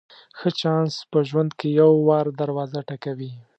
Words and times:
ښه 0.37 0.49
چانس 0.59 0.95
په 1.11 1.19
ژوند 1.29 1.51
کې 1.59 1.67
یو 1.79 1.91
وار 2.07 2.25
دروازه 2.41 2.79
ټکوي. 2.87 3.31